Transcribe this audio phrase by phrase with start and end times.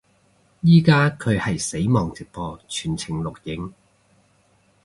[0.61, 3.71] 依家佢係死亡直播全程錄影